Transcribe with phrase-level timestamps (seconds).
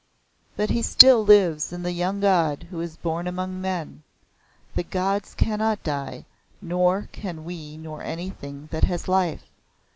[0.57, 1.29] But he lives still
[1.75, 4.01] in the young God who is born among men.
[4.73, 6.25] The gods cannot die,
[6.59, 9.43] nor can we nor anything that has life.